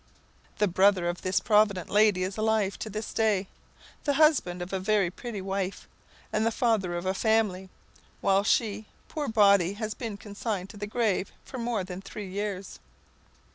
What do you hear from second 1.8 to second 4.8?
lady is alive to this day, the husband of a